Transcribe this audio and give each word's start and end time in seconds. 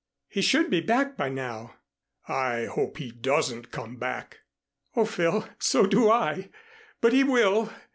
"He 0.27 0.41
should 0.41 0.71
be 0.71 0.81
back 0.81 1.15
by 1.15 1.29
now." 1.29 1.75
"I 2.27 2.65
hope 2.65 2.97
he 2.97 3.11
doesn't 3.11 3.69
come 3.69 3.97
back." 3.97 4.39
"Oh, 4.95 5.05
Phil, 5.05 5.47
so 5.59 5.85
do 5.85 6.09
I 6.09 6.49
but 7.01 7.13
he 7.13 7.23
will. 7.23 7.71